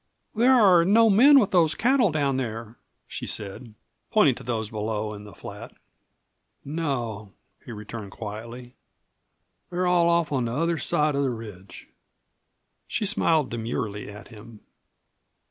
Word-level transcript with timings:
"There 0.33 0.55
are 0.55 0.83
no 0.83 1.11
men 1.11 1.39
with 1.39 1.51
those 1.51 1.75
cattle 1.75 2.09
down 2.09 2.37
there," 2.37 2.75
she 3.05 3.27
said, 3.27 3.75
pointing 4.09 4.33
to 4.33 4.43
those 4.43 4.71
below 4.71 5.13
in 5.13 5.25
the 5.25 5.35
flat. 5.35 5.75
"No," 6.65 7.33
he 7.63 7.71
returned 7.71 8.09
quietly; 8.09 8.73
"they're 9.69 9.85
all 9.85 10.09
off 10.09 10.31
on 10.31 10.45
the 10.45 10.55
other 10.55 10.79
side 10.79 11.13
of 11.13 11.21
the 11.21 11.29
ridge." 11.29 11.87
She 12.87 13.05
smiled 13.05 13.51
demurely 13.51 14.09
at 14.09 14.29
him. 14.29 14.61